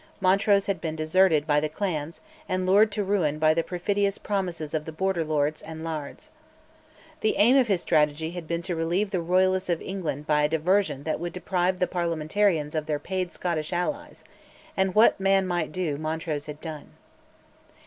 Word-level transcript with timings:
Montrose 0.19 0.65
had 0.65 0.81
been 0.81 0.95
deserted 0.95 1.45
by 1.45 1.59
the 1.59 1.69
clans, 1.69 2.21
and 2.49 2.65
lured 2.65 2.91
to 2.93 3.03
ruin 3.03 3.37
by 3.37 3.53
the 3.53 3.61
perfidious 3.61 4.17
promises 4.17 4.73
of 4.73 4.85
the 4.85 4.91
Border 4.91 5.23
lords 5.23 5.61
and 5.61 5.83
lairds. 5.83 6.31
The 7.19 7.35
aim 7.37 7.55
of 7.55 7.67
his 7.67 7.81
strategy 7.83 8.31
had 8.31 8.47
been 8.47 8.63
to 8.63 8.75
relieve 8.75 9.11
the 9.11 9.21
Royalists 9.21 9.69
of 9.69 9.79
England 9.79 10.25
by 10.25 10.41
a 10.41 10.49
diversion 10.49 11.03
that 11.03 11.19
would 11.19 11.33
deprive 11.33 11.79
the 11.79 11.85
Parliamentarians 11.85 12.73
of 12.73 12.87
their 12.87 12.97
paid 12.97 13.31
Scottish 13.31 13.71
allies, 13.71 14.23
and 14.75 14.95
what 14.95 15.19
man 15.19 15.45
might 15.45 15.71
do 15.71 15.99
Montrose 15.99 16.47
had 16.47 16.59
done. 16.61 16.93